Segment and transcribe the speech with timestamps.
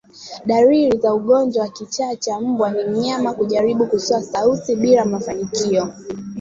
[0.45, 5.93] Dalili za ugonjwa wa kichaa cha mbwa ni mnyama kujaribu kutoa sauti bila mafanikio